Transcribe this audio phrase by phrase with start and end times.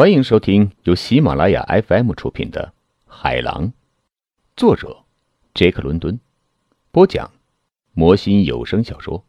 [0.00, 2.72] 欢迎收听由喜马拉雅 FM 出品的
[3.12, 3.66] 《海狼》，
[4.56, 5.04] 作者
[5.52, 6.18] 杰克·伦敦，
[6.90, 7.30] 播讲
[7.92, 9.22] 魔心有声小说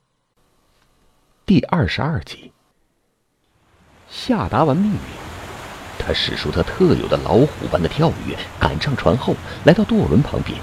[1.46, 2.54] 第二十二集。
[4.10, 5.00] 下达完命令，
[6.00, 9.36] 他使出他特有的老虎般的跳跃，赶上船后，
[9.66, 10.58] 来到舵轮旁边。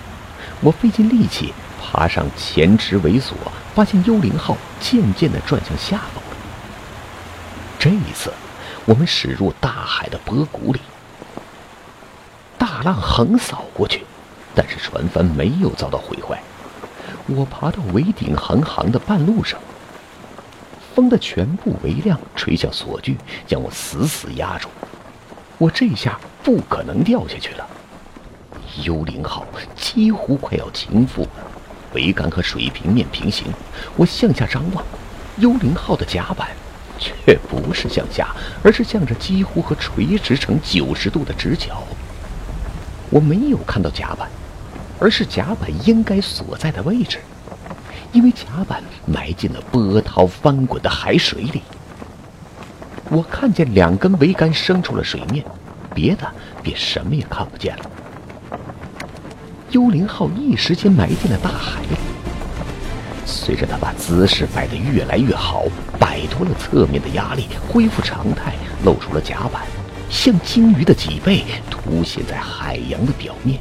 [0.62, 3.36] 我费尽力气爬上前池尾锁，
[3.74, 6.36] 发现幽灵号渐渐的转向下方了。
[7.78, 8.32] 这一次。
[8.88, 10.80] 我们驶入大海的波谷里，
[12.56, 14.02] 大浪横扫过去，
[14.54, 16.42] 但是船帆没有遭到毁坏。
[17.26, 19.60] 我爬到桅顶横行的半路上，
[20.94, 24.70] 风的全部微量吹向锁具，将我死死压住。
[25.58, 27.68] 我这下不可能掉下去了。
[28.84, 29.46] 幽灵号
[29.76, 31.30] 几乎快要倾覆了，
[31.92, 33.52] 桅杆和水平面平行。
[33.98, 34.82] 我向下张望，
[35.36, 36.48] 幽灵号的甲板。
[36.98, 41.82] 却不是向下，而是向着几乎和垂直成九十度的直角。
[43.10, 44.28] 我没有看到甲板，
[44.98, 47.18] 而是甲板应该所在的位置，
[48.12, 51.62] 因为甲板埋进了波涛翻滚的海水里。
[53.10, 55.42] 我看见两根桅杆升出了水面，
[55.94, 56.30] 别的
[56.62, 57.90] 便什么也看不见了。
[59.70, 62.07] 幽灵号一时间埋进了大海里。
[63.30, 65.66] 随着他把姿势摆得越来越好，
[66.00, 69.62] 摆脱了侧面的压力，恢复常态，露出了甲板，
[70.08, 73.60] 像鲸鱼的脊背凸显在海洋的表面。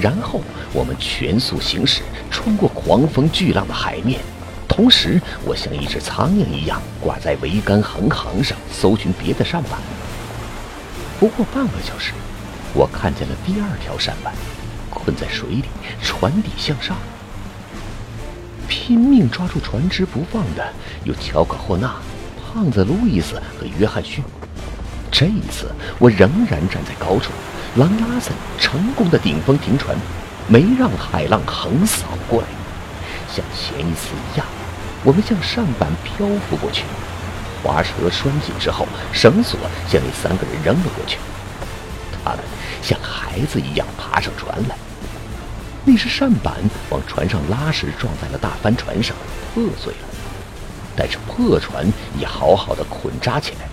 [0.00, 0.40] 然后
[0.72, 4.20] 我们全速行驶，穿过狂风巨浪的海面，
[4.68, 9.80] 同时我像一只苍蝇一样挂在桅杆横行上，搜寻别的扇板。
[11.18, 12.12] 不过半个小时，
[12.72, 14.32] 我看见了第二条扇板，
[14.88, 15.64] 困在水里，
[16.00, 16.96] 船底向上。
[18.88, 20.66] 拼命抓住船只不放的
[21.04, 21.94] 有乔克·霍纳、
[22.40, 24.24] 胖子路易斯和约翰逊。
[25.12, 27.30] 这一次，我仍然站在高处。
[27.76, 29.94] 狼拉森成功的顶风停船，
[30.46, 32.48] 没让海浪横扫过来。
[33.30, 34.46] 像前一次一样，
[35.04, 36.84] 我们向上板漂浮过去。
[37.62, 41.18] 滑车拴紧之后，绳索向那三个人扔了过去。
[42.24, 42.38] 他们
[42.80, 44.74] 像孩子一样爬上船来。
[45.88, 46.54] 那是扇板
[46.90, 49.16] 往船上拉时撞在了大帆船上，
[49.54, 49.98] 破碎了。
[50.94, 51.90] 但是破船
[52.20, 53.66] 也好好的捆扎起来，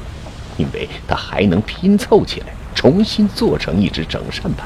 [0.56, 4.66] 因为它还能拼凑起来，重新做成一只整扇板。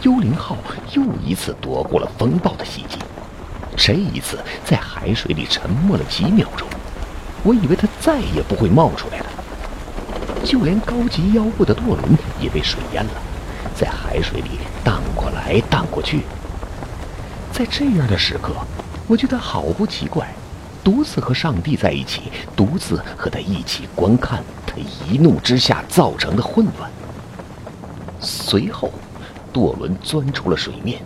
[0.00, 0.56] 幽灵号
[0.94, 2.96] 又一次躲过了风暴的袭击，
[3.76, 6.66] 这一次在海水里沉没了几秒钟，
[7.42, 9.26] 我以为它再也不会冒出来了。
[10.46, 13.10] 就连高级腰部的舵轮也被水淹了。
[13.80, 16.20] 在海水里荡过来荡过去，
[17.50, 18.52] 在这样的时刻，
[19.06, 20.28] 我觉得好不奇怪，
[20.84, 22.24] 独自和上帝在一起，
[22.54, 26.90] 独自和他一起观看他一怒之下造成的混乱。
[28.20, 28.92] 随后，
[29.50, 31.00] 舵轮钻出了水面，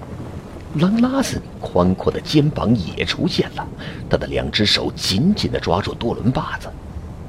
[0.75, 3.65] 狼拉森宽阔的肩膀也出现了，
[4.11, 6.69] 他的两只手紧紧地抓住舵轮把子，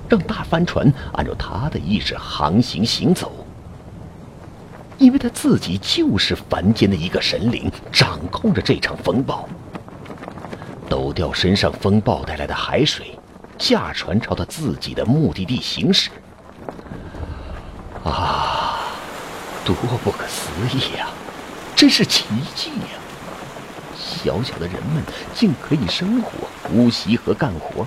[0.09, 3.44] 让大帆船按照他的意志航行行走。
[4.97, 9.47] 因为他自己就是凡间的一个神灵，掌控着这场风暴，
[10.89, 13.17] 抖掉身上风暴带来的海水，
[13.57, 16.09] 驾船朝他自己的目的地行驶。
[18.03, 18.79] 啊，
[19.65, 21.09] 多不可思议呀！
[21.75, 22.25] 真是奇
[22.55, 22.95] 迹呀！
[23.97, 26.31] 小小的人们竟可以生活、
[26.63, 27.85] 呼吸和干活，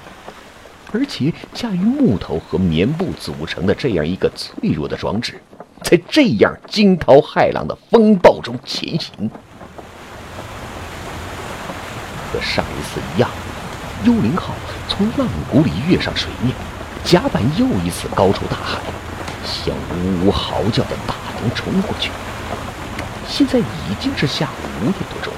[0.92, 5.40] 而且驾驭木头和棉布组成的这样一个脆弱的装置。
[5.82, 9.30] 在这样惊涛骇浪的风暴中前行，
[12.30, 13.30] 和上一次一样，
[14.04, 14.52] 幽灵号
[14.86, 16.54] 从浪谷里跃上水面，
[17.04, 18.80] 甲板又一次高出大海，
[19.44, 22.10] 向呜呜嚎叫的大龙冲过去。
[23.26, 25.32] 现在已经是下午五点多钟，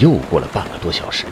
[0.00, 1.26] 又过了半个多小时，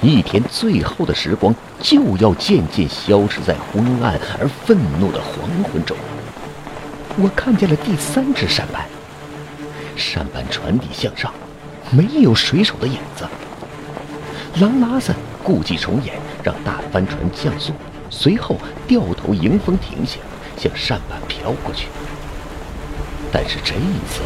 [0.00, 5.94] 一天最后的时光就要渐渐消失在昏暗而愤怒的黄昏中。
[7.18, 8.86] 我看见了第三只扇板，
[9.96, 11.32] 扇板船底向上，
[11.90, 13.26] 没有水手的影子。
[14.60, 17.72] 狼拉森故伎重演，让大帆船降速，
[18.08, 18.56] 随后
[18.86, 20.18] 掉头迎风停下，
[20.56, 21.88] 向扇板飘过去。
[23.30, 24.22] 但是这一次，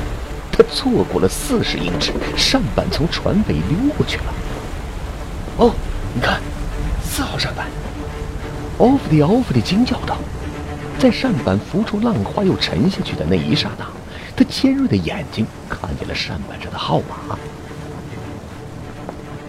[0.53, 4.25] 他错过了四十英尺，扇板从船尾溜过去了。
[5.59, 5.75] 哦，
[6.15, 6.41] 你看，
[7.03, 7.67] 四号扇板！
[8.79, 10.19] 奥弗里奥弗里惊叫道。
[10.99, 13.87] 在扇板浮出浪花又沉下去的那一刹那，
[14.35, 17.39] 他尖锐的眼睛看见了扇板上的号码。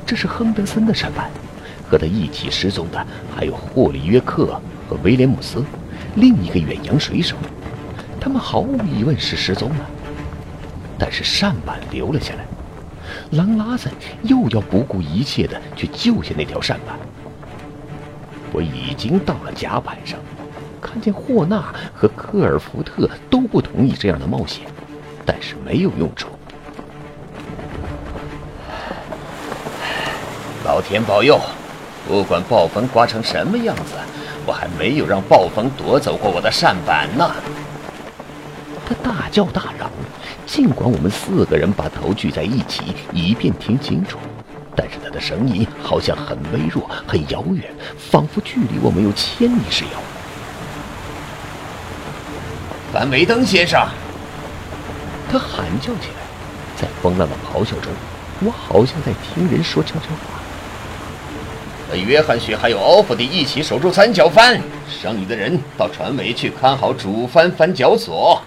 [0.05, 1.31] 这是亨德森的扇板，
[1.89, 5.63] 和他一起失踪的还有霍里约克和威廉姆斯，
[6.15, 7.35] 另一个远洋水手，
[8.19, 9.89] 他们毫无疑问是失踪了。
[10.99, 12.45] 但是扇板留了下来，
[13.31, 13.91] 狼拉森
[14.23, 16.97] 又要不顾一切的去救下那条扇板。
[18.51, 20.19] 我已经到了甲板上，
[20.87, 24.65] 看见霍纳和科尔福特都不同意这样的冒险，
[25.25, 26.29] 但是没有用处。
[30.63, 31.39] 老天保佑！
[32.07, 33.95] 不管暴风刮成什么样子，
[34.45, 37.29] 我还没有让暴风夺走过我的扇板呢。
[38.87, 39.91] 他大叫大嚷，
[40.45, 44.17] 尽管我们四个人把头聚在一起，以便听清楚。
[44.73, 49.91] 但是他的声音好像很微弱、很遥远，仿佛距离我们有千里之遥。
[52.97, 53.87] 范维登先生，
[55.31, 56.25] 他喊叫起来，
[56.75, 57.93] 在风浪的咆哮中，
[58.39, 60.41] 我好像在听人说悄悄话。
[61.87, 64.59] 和约翰逊还有奥弗迪一起守住三角帆，
[64.89, 68.41] 剩余的人到船尾去看好主帆帆脚索。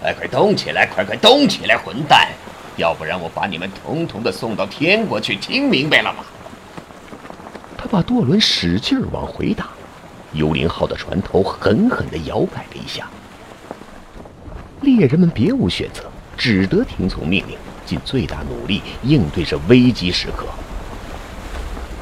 [0.00, 2.28] 快快动起来，快快动起来，混蛋！
[2.76, 6.18] 要不然我把你们统统的送到天国去，听明白了吗？
[7.76, 9.66] 他把舵轮使劲往回打，
[10.34, 13.08] 幽灵号的船头狠狠地摇摆了一下。
[14.82, 16.04] 猎人们别无选择，
[16.36, 20.46] 只得听从命令，尽最大努力应对这危机时刻。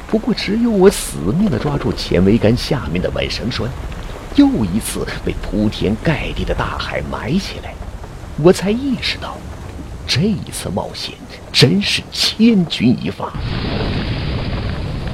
[0.07, 3.69] 不过，只有我死命地抓住前桅杆下面的稳绳栓，
[4.35, 7.73] 又一次被铺天盖地的大海埋起来，
[8.41, 9.37] 我才意识到。
[10.07, 11.13] 这一次冒险
[11.51, 13.31] 真是千钧一发，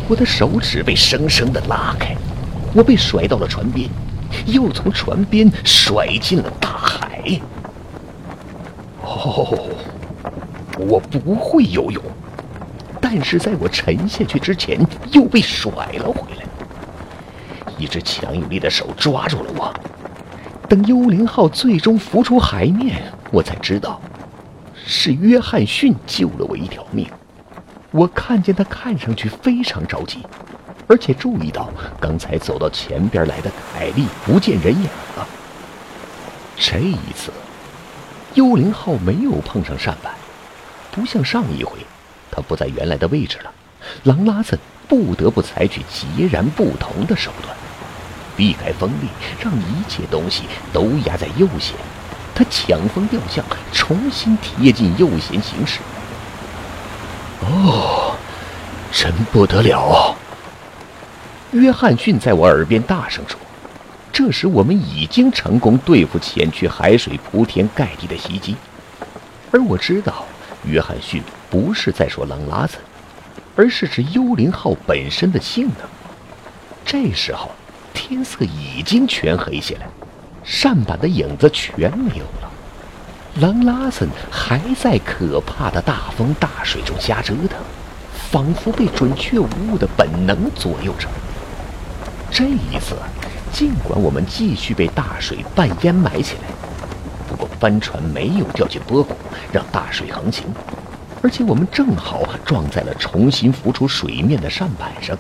[0.08, 2.16] 我的手指被生生的拉开，
[2.74, 3.90] 我被甩到了船边，
[4.46, 7.42] 又从船边甩进了大海。
[9.16, 9.58] 哦，
[10.78, 12.04] 我不会游泳，
[13.00, 14.78] 但是在我沉下去之前
[15.12, 16.44] 又被甩了回来。
[17.78, 19.74] 一只强有力的手抓住了我。
[20.68, 23.02] 等幽灵号最终浮出海面，
[23.32, 24.02] 我才知道。
[24.86, 27.08] 是约翰逊救了我一条命。
[27.92, 30.20] 我看见他看上去非常着急，
[30.88, 31.70] 而且注意到
[32.00, 34.84] 刚才走到前边来的凯利不见人影
[35.16, 35.28] 了。
[36.58, 37.32] 这一次，
[38.36, 40.14] 幽灵号没有碰上扇板，
[40.92, 41.80] 不像上一回，
[42.30, 43.52] 它不在原来的位置了。
[44.04, 47.56] 狼拉森不得不采取截然不同的手段，
[48.36, 49.08] 避开风力，
[49.40, 50.44] 让一切东西
[50.74, 51.72] 都压在右舷。
[52.34, 55.80] 他抢风调向，重新贴近右舷行驶。
[57.42, 58.18] 哦，
[58.92, 60.14] 真不得了！
[61.52, 63.40] 约翰逊在我耳边大声说
[64.16, 68.56] ：“这时我们已经成功对付前去海水铺天盖地的袭击。”
[69.52, 70.24] 而我知道，
[70.64, 72.78] 约翰逊不是在说狼拉子，
[73.58, 75.90] 而是指幽灵号本身的性能。
[76.86, 77.52] 这时候，
[77.94, 79.88] 天色已经全黑下来。
[80.46, 82.50] 扇板的影子全没有了，
[83.42, 87.60] 狼拉森还在可怕的大风大水中瞎折腾，
[88.32, 91.10] 仿佛被准确无误的本能左右着。
[92.32, 92.96] 这一次，
[93.56, 96.50] 尽管我们继续被大水半淹埋起来，
[97.26, 99.16] 不过帆船没有掉进波谷，
[99.50, 100.44] 让大水横行，
[101.24, 105.18] 而且我们正好撞在了重新浮出水面的扇板上，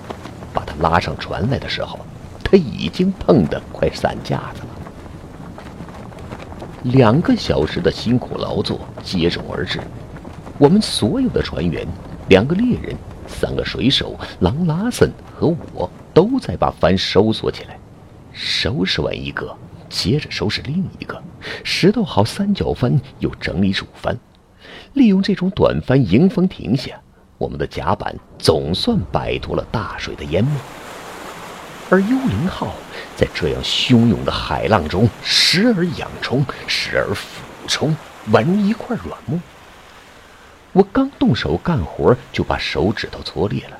[0.53, 1.97] 把它拉上船来的时候，
[2.43, 4.67] 它已经碰得快散架子了。
[6.83, 9.79] 两个小时的辛苦劳作接踵而至，
[10.57, 11.87] 我们所有的船员、
[12.27, 12.93] 两个猎人、
[13.29, 17.79] 三个水手、狼拉森和我都在把帆收缩起来。
[18.35, 19.55] 收拾完一个，
[19.89, 21.23] 接着收拾另一个，
[21.63, 24.17] 拾掇好三角帆，又整理主帆。
[24.93, 26.99] 利用这种短帆迎风停下，
[27.37, 30.51] 我们的甲板总算摆脱了大水的淹没。
[31.89, 32.73] 而幽灵号
[33.15, 37.95] 在这样汹涌的海浪中，时而仰冲，时而俯冲，
[38.31, 39.39] 宛如一块软木。
[40.73, 43.79] 我刚动手干活，就把手指头搓裂了。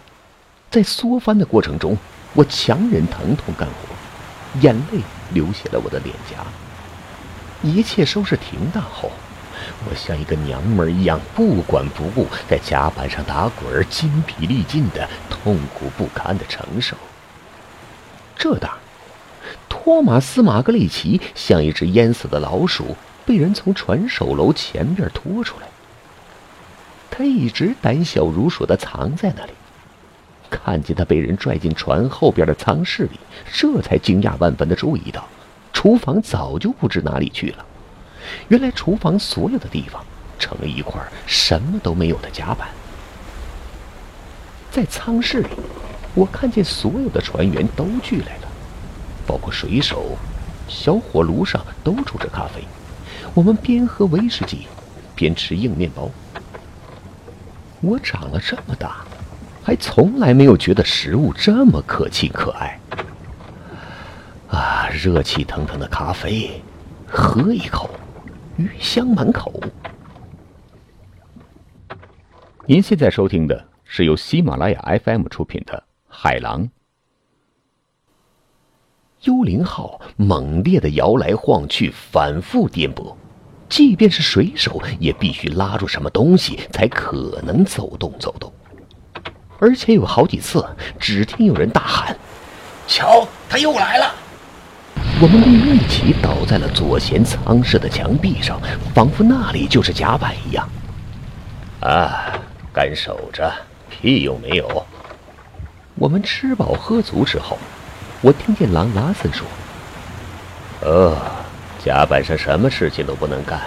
[0.70, 1.98] 在缩帆的过程中，
[2.34, 3.95] 我强忍疼痛干活，
[4.62, 5.00] 眼泪
[5.34, 6.46] 流下了我的脸颊。
[7.62, 9.12] 一切收拾停当后，
[9.90, 16.96] 我像一个娘们一样，不管不顾，在甲板上打滚，筋疲力尽的，痛苦不堪的承受。
[18.36, 18.70] 这当，
[19.68, 22.96] 托马斯·马格里奇像一只淹死的老鼠，
[23.26, 25.68] 被人从船首楼前边拖出来。
[27.10, 29.54] 他一直胆小如鼠的藏在那里，
[30.56, 33.20] 看见他被人拽进船后边的舱室里，
[33.54, 35.28] 这才惊讶万分的注意到，
[35.74, 37.66] 厨房早就不知哪里去了。
[38.48, 40.04] 原来厨房所有的地方
[40.40, 42.70] 成了一块什么都没有的甲板，
[44.72, 45.50] 在舱室里。
[46.14, 48.48] 我看见所有的船员都聚来了，
[49.28, 50.18] 包括水手、
[50.70, 52.64] 小火炉上都煮着咖啡，
[53.34, 54.66] 我们边喝威士忌，
[55.14, 56.10] 边吃硬面包。
[57.82, 59.04] 我长了这么大，
[59.66, 62.80] 还从来没有觉得食物这么可亲可爱。
[64.48, 66.62] 啊，热气腾腾的咖啡，
[67.08, 67.90] 喝一口，
[68.58, 69.60] 余香满口。
[72.68, 75.74] 您现在收听的是由喜马拉雅 FM 出品的
[76.08, 76.64] 《海狼》。
[79.24, 83.16] 幽灵号猛烈的摇来晃去，反复颠簸，
[83.68, 88.54] 即便是水手也必须拉住什么东西才可能走动走动。
[89.60, 90.66] 而且有好几次，
[91.00, 92.16] 只听有人大喊
[92.88, 94.14] ：“瞧，他又来了！”
[95.22, 98.60] 我们便一起倒在了左舷舱室的墙壁上，
[98.94, 100.68] 仿佛那里就是甲板一样。
[101.80, 102.34] 啊！
[102.74, 103.50] 干守着，
[103.90, 104.86] 屁用没有。
[105.96, 107.58] 我们吃饱喝足之后，
[108.20, 109.48] 我听见狼拉森说
[110.84, 111.16] ：“呃，
[111.82, 113.62] 甲板上什么事情都不能干。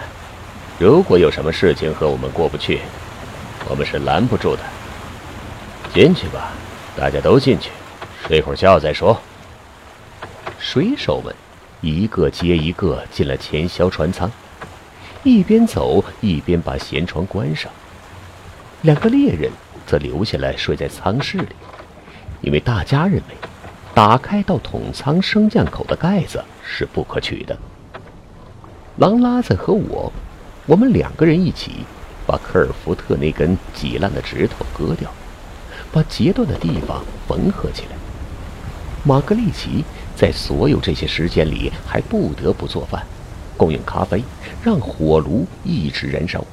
[0.79, 2.83] 如果有什么事情和我们过不去，
[3.67, 4.63] 我们是拦不住的。
[5.93, 6.53] 进去吧，
[6.97, 7.71] 大家都进去，
[8.27, 9.21] 睡会儿觉再说。”
[10.61, 11.35] 水手们
[11.81, 14.31] 一个接一个进了前销船舱，
[15.23, 17.71] 一边走一边把舷窗关上。
[18.83, 19.51] 两个猎人
[19.87, 21.49] 则留下来睡在舱室里，
[22.41, 23.37] 因为大家认为，
[23.95, 27.57] 打开到桶舱升降口的盖子是不可取的。
[28.97, 30.13] 狼拉子和我，
[30.67, 31.85] 我们两个人一起
[32.27, 35.09] 把科尔福特那根挤烂的指头割掉，
[35.93, 37.97] 把截断的地方缝合起来。
[39.05, 39.85] 玛格丽奇
[40.17, 43.05] 在所有这些时间里还不得不做饭，
[43.57, 44.23] 供应咖啡，
[44.63, 46.45] 让火炉一直燃烧。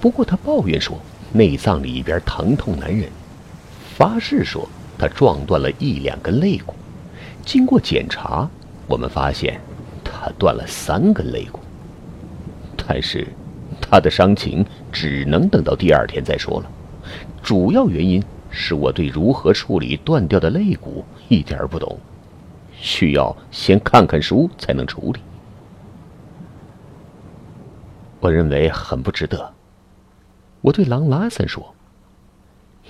[0.00, 0.98] 不过他抱怨说，
[1.32, 3.08] 内脏里边疼痛难忍，
[3.96, 4.68] 发誓说
[4.98, 6.74] 他撞断了一两根肋骨。
[7.44, 8.48] 经过检查，
[8.86, 9.60] 我们发现
[10.02, 11.60] 他断了三根肋骨。
[12.84, 13.26] 但是
[13.80, 16.70] 他的伤情只能等到第二天再说了。
[17.42, 21.98] 主要原因是我对如何处理断掉的肋骨一点不懂，
[22.78, 25.20] 需要先看看书才能处理。
[28.20, 29.52] 我认为很不值得。
[30.60, 31.74] 我对狼拉森说：“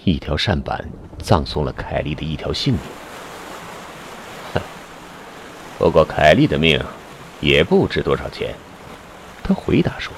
[0.05, 0.87] 一条扇板
[1.19, 2.83] 葬送了凯莉的一条性命。
[5.79, 6.79] ”，不过凯莉的命
[7.41, 8.55] 也不值多少钱。”
[9.43, 10.13] 他回答说。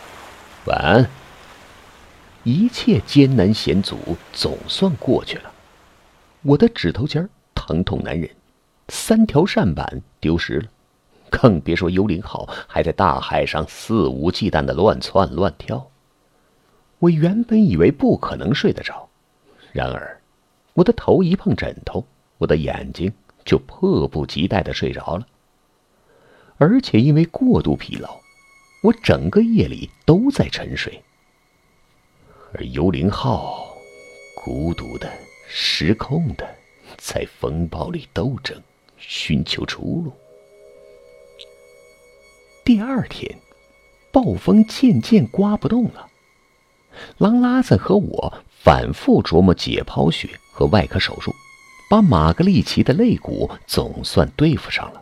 [0.66, 1.10] “晚安。”
[2.44, 3.98] 一切艰难险阻
[4.32, 5.52] 总算过去了。
[6.42, 8.30] 我的指头尖疼痛难忍，
[8.88, 10.68] 三条扇板丢失了，
[11.28, 15.90] 更别说幽灵号还在大海上肆无忌惮的乱窜乱跳。
[16.98, 19.08] 我原本以为不可能睡得着，
[19.72, 20.20] 然而，
[20.74, 22.06] 我的头一碰枕头，
[22.38, 23.12] 我的眼睛
[23.44, 25.26] 就迫不及待的睡着了。
[26.56, 28.18] 而且因为过度疲劳，
[28.82, 31.02] 我整个夜里都在沉睡。
[32.52, 33.76] 而幽灵号，
[34.34, 35.08] 孤独的、
[35.48, 36.48] 失控的，
[36.98, 38.60] 在风暴里斗争，
[38.96, 40.12] 寻求出路。
[42.64, 43.38] 第二天，
[44.12, 46.08] 暴风渐渐刮不动了。
[47.18, 51.32] 狼拉子和我反复琢磨解剖学和外科手术，
[51.88, 55.00] 把玛格丽奇的肋骨总算对付上了。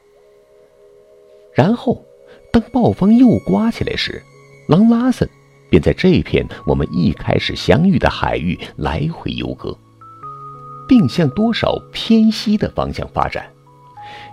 [1.55, 2.05] 然后，
[2.53, 4.23] 当暴风又刮起来时，
[4.69, 5.29] 狼拉森
[5.71, 9.77] 便在这片我们一开始相遇的海域来回游弋，
[10.89, 13.47] 并向多少偏西的方向发展。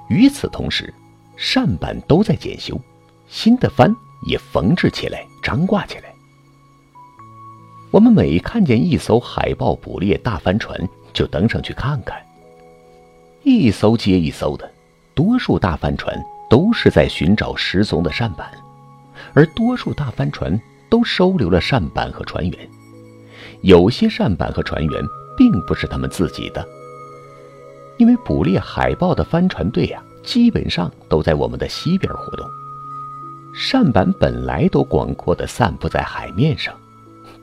[0.09, 0.93] 与此同时，
[1.35, 2.79] 扇板都在检修，
[3.27, 3.93] 新的帆
[4.27, 6.03] 也缝制起来、张挂起来。
[7.91, 10.77] 我们每看见一艘海豹捕猎大帆船，
[11.13, 12.17] 就登上去看看。
[13.43, 14.69] 一艘接一艘的，
[15.13, 16.17] 多数大帆船
[16.49, 18.49] 都是在寻找失踪的扇板，
[19.33, 20.59] 而多数大帆船
[20.95, 22.69] 都收留了扇板和船员。
[23.63, 25.03] 有些扇板和船员
[25.35, 26.65] 并不是他们自己的，
[27.97, 32.47] 因为捕猎海豹的帆船队啊，基本上都在我们的西边活动。
[33.53, 36.73] 扇板本来都广阔的散布在海面上。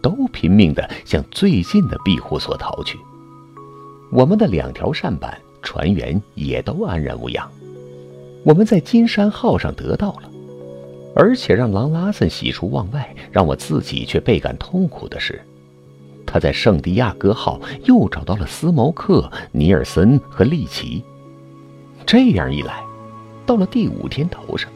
[0.00, 2.98] 都拼命地向最近的庇护所逃去。
[4.10, 7.48] 我们的两条扇板船员也都安然无恙。
[8.44, 10.28] 我们在金山号上得到了，
[11.14, 15.42] 而且让狼拉森喜出望外，让我自己却倍感痛苦的是，
[16.26, 21.04] 他在圣地亚哥号又找到了斯谋克、尼尔森和利奇。
[22.06, 22.82] 这样一来，
[23.44, 24.70] 到了第五天头上，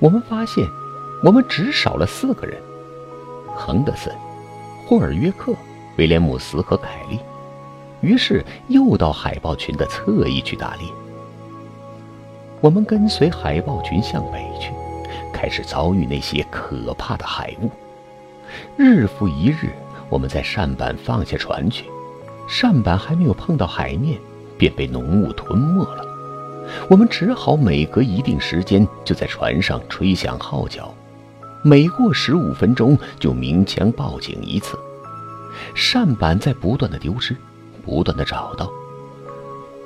[0.00, 0.66] 我们发现
[1.24, 2.60] 我们只少了四个人：
[3.54, 4.12] 亨德森。
[4.84, 5.54] 霍尔约克、
[5.96, 7.18] 威廉姆斯和凯利，
[8.00, 10.86] 于是又到海豹群的侧翼去打猎。
[12.60, 14.72] 我们跟随海豹群向北去，
[15.42, 17.70] 开始遭遇那些可怕的海雾。
[18.76, 19.70] 日复一日，
[20.08, 21.86] 我们在扇板放下船去，
[22.48, 24.20] 扇板还没有碰到海面，
[24.56, 26.06] 便被浓雾吞没了。
[26.88, 30.94] 我们只好每隔一定时间就在船上吹响号角，
[31.64, 34.78] 每过十五分钟就鸣枪报警一次。
[35.74, 37.36] 扇板在不断的丢失，
[37.84, 38.70] 不断的找到。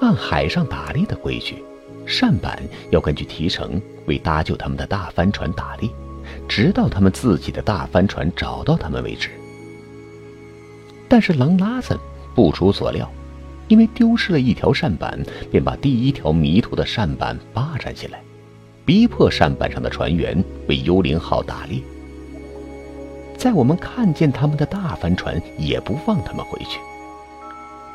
[0.03, 1.65] 按海上打猎的规矩，
[2.07, 5.91] 扇板要根据提成为搭救他们的大帆船打猎，
[6.49, 9.31] 直到他们自己的大帆船找到他们为止。
[11.09, 11.99] 但是狼拉森
[12.35, 13.11] 不出所料。
[13.69, 15.21] 因为丢失了一条扇板，
[15.51, 18.23] 便把第一条迷途的扇板霸占下来，
[18.85, 21.81] 逼迫扇板上的船员为幽灵号打猎。
[23.37, 26.79] 在我们看见他们的大帆船，也不放他们回去。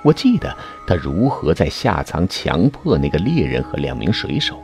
[0.04, 0.56] 我记得
[0.88, 4.60] 他如何在下舱强迫那个猎人和两名水手。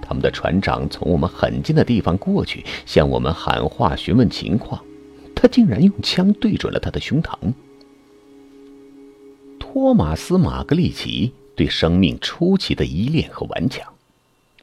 [0.00, 4.82] 他们的船长从我们很近的地方过去，向我们喊话询问情况，
[5.34, 7.34] 他竟然用枪对准了他的胸膛。
[9.58, 13.86] 托马斯·马格利奇对生命出奇的依恋和顽强，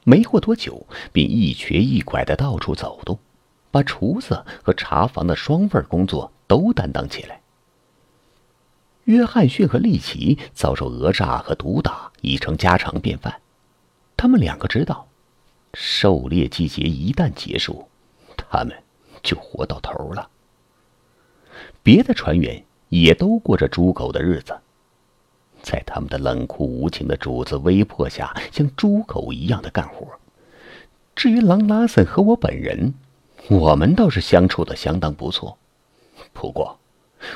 [0.03, 3.19] 没过多久便一瘸一拐的到处走动，
[3.69, 7.39] 把厨子和茶房的双份工作都担当起来。
[9.05, 13.41] 约翰逊和利奇遭受讹诈和毒打已成家常便饭，
[14.17, 15.07] 他们两个知道，
[15.73, 17.87] 狩猎季节一旦结束，
[18.35, 18.75] 他们
[19.23, 20.29] 就活到头了。
[21.83, 24.57] 别的船员也都过着猪狗的日子。
[25.61, 30.07] 在他们的冷酷无情的主子威迫下，像猪狗一样的干活。
[31.15, 32.93] 至于狼拉森和我本人，
[33.49, 35.57] 我们倒是相处的相当不错。
[36.33, 36.79] 不过，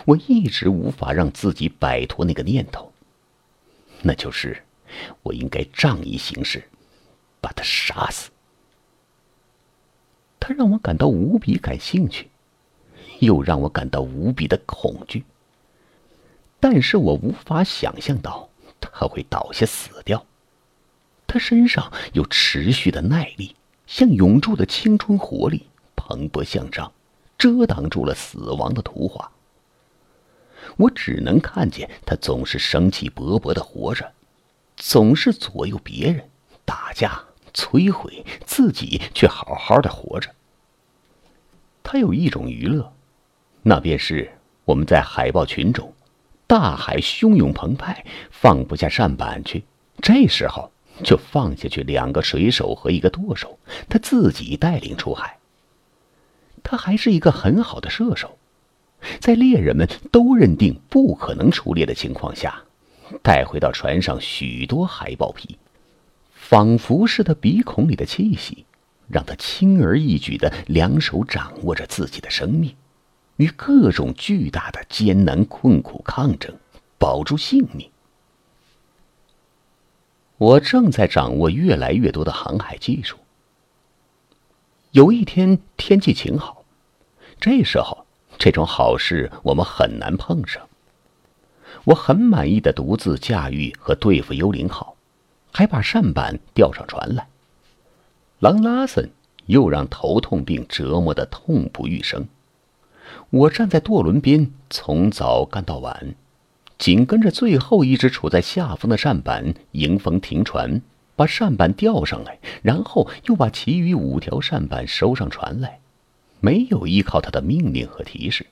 [0.06, 2.92] 我一直无法让自己摆脱那个念头，
[4.02, 4.64] 那就是
[5.24, 6.64] 我应该仗义行事，
[7.42, 8.30] 把他杀死。
[10.40, 12.30] 他让我感到无比感兴趣，
[13.20, 15.24] 又让我感到无比的恐惧。
[16.60, 18.50] 但是我无法想象到
[18.82, 20.26] 他会倒下死掉。
[21.28, 26.92] 他身上有持续的耐力，像永驻的青春活力，蓬勃向上，
[27.38, 29.32] 遮挡住了死亡的图画。
[30.78, 34.12] 我只能看见他总是生气勃勃的活着，
[34.76, 36.30] 总是左右别人，
[36.66, 40.30] 打架摧毁自己，却好好的活着。
[41.84, 42.94] 他有一种娱乐，
[43.64, 44.32] 那便是
[44.66, 45.94] 我们在海豹群中。
[46.46, 49.64] 大海汹涌澎湃，放不下扇板去。
[50.02, 50.72] 这时候
[51.04, 55.38] 就放下去两个水手和一个舵手，他自己带领出海。
[56.64, 58.38] 他还是一个很好的射手，
[59.20, 62.64] 在猎人们都认定不可能出猎的情况下，
[63.22, 65.58] 带回到船上许多海豹皮，
[66.34, 68.66] 仿佛是他鼻孔里的气息，
[69.08, 72.76] 让他轻而易举的两手掌握着自己的生命。
[73.38, 76.54] 与各种巨大的艰难困苦抗争，
[76.98, 77.90] 保住性命。
[80.38, 83.18] 我正在掌握越来越多的航海技术。
[84.92, 86.66] 有一天天气晴好，
[87.40, 88.06] 这时候
[88.40, 90.68] 这种好事我们很难碰上。
[91.84, 94.96] 我很满意的独自驾驭和对付幽灵号，
[95.52, 97.28] 还把扇板吊上船来。
[98.40, 99.12] 狼拉森
[99.48, 102.28] 又让头痛病折磨的痛不欲生。
[103.30, 106.16] 我站在舵轮边，从早干到晚，
[106.78, 110.82] 紧跟着最后一只处在下风的扇板迎风停船，
[111.18, 115.80] 把扇板吊上来，然后又把其余五条扇板收上船来，
[116.40, 118.46] 没有依靠他的命令和提示。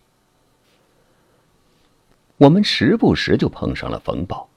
[2.38, 4.50] 我们时不时就碰上了风暴，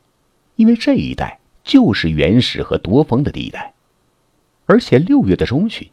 [0.57, 3.73] 因为这一带就是原始和多风的地带，
[4.67, 5.89] 而且六月的中旬，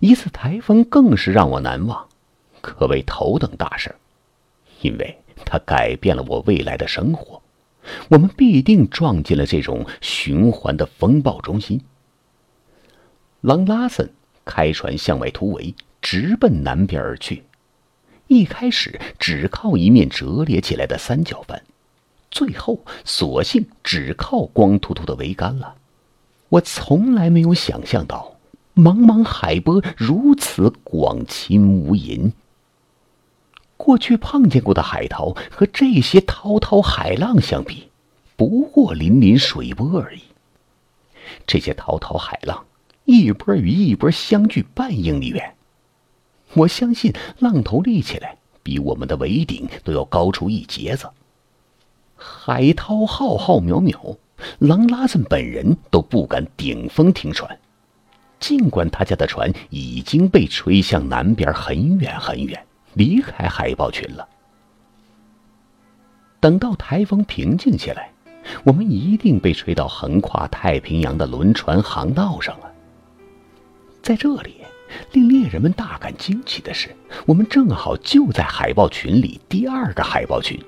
[0.00, 2.08] 一次台风更是让我难忘。
[2.60, 3.94] 可谓头等大事，
[4.82, 7.40] 因为它改变了我未来的生活。
[8.08, 11.80] 我们必定撞进了这种循环的风暴中心。
[13.40, 14.12] 狼拉森
[14.44, 15.74] 开船向外突围，
[16.10, 17.44] 直奔南边而去。
[18.28, 21.62] 一开始只靠一面折叠起来的三角帆，
[22.30, 25.74] 最后索性只靠光秃秃的桅杆了。
[26.48, 28.38] 我从来没有想象到，
[28.74, 32.32] 茫茫海波如此广清无垠。
[33.76, 37.90] 过去碰见过的海涛和这些滔滔海浪相比，
[38.34, 40.22] 不过粼粼水波而已。
[41.46, 42.64] 这些滔滔海浪，
[43.04, 45.54] 一波与一波相距半英里远。
[46.54, 51.08] 我相信浪头立起来，比我们的桅顶都要高出一截子。
[52.16, 54.16] 海涛浩浩渺渺，
[54.58, 57.58] 狼拉森本人都不敢顶风停船，
[58.40, 64.26] 尽管他家的船已经被吹向南边很远很远，离开海豹群了。
[66.40, 68.10] 等到台风平静下来，
[68.64, 72.72] 我们一定被吹到横跨太平洋的轮船航道上了。
[74.02, 74.57] 在这里，
[75.12, 76.94] 令猎人们大感惊奇的是，
[77.26, 80.58] 我们正好就在海豹群里第二个海豹群，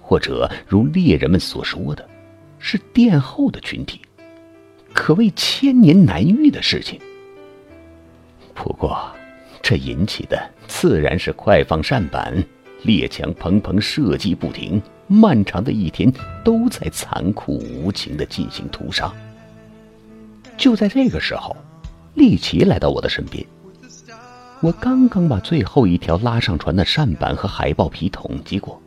[0.00, 2.08] 或者如猎人们所说的，
[2.58, 4.00] 是殿后的群体。
[4.92, 6.98] 可谓千年难遇的事情。
[8.54, 8.98] 不过，
[9.60, 12.42] 这引起的自然是快放扇板，
[12.82, 16.10] 猎枪砰砰射击不停，漫长的一天
[16.42, 19.12] 都在残酷无情的进行屠杀。
[20.56, 21.54] 就在这个时候，
[22.16, 23.46] 利奇来到我的身边。
[24.60, 28.80] 我刚刚把最后一条拉上船的扇板和海豹皮统计过，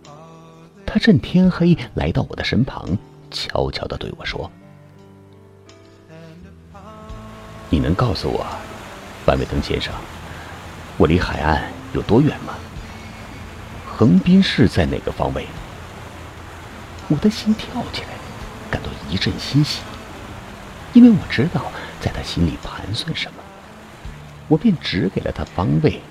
[0.83, 2.97] 他趁天黑来到我的身旁，
[3.29, 4.49] 悄悄地对我说。
[7.69, 8.43] 你能告诉我，
[9.23, 9.93] 范伟登先生，
[10.97, 12.55] 我离海岸有多远吗？
[13.85, 15.45] 横滨市在哪个方位？
[17.09, 18.09] 我的心跳起来，
[18.71, 19.81] 感到一阵欣喜，
[20.93, 23.37] 因为我知道在他心里盘算什么。
[24.47, 26.01] 我便指给了他方位：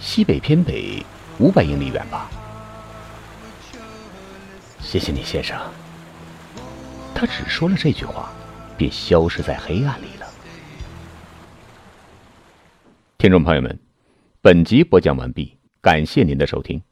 [0.00, 1.04] 西北偏北
[1.38, 2.30] 五百英里远吧。
[4.80, 5.58] 谢谢你，先生。
[7.14, 8.32] 他只说了这句话，
[8.76, 10.26] 便消失在黑暗里了。
[13.18, 13.78] 听众朋友们，
[14.40, 16.82] 本集播讲完毕，感谢您的收听。